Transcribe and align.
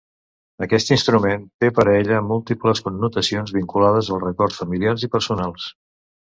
Aquest 0.65 0.87
instrument 0.95 1.43
té 1.65 1.69
per 1.81 1.85
a 1.91 1.93
ella 1.99 2.23
múltiples 2.31 2.83
connotacions 2.87 3.55
vinculades 3.61 4.13
als 4.17 4.25
records 4.27 4.61
familiars 4.65 5.09
i 5.11 5.15
personals. 5.19 5.73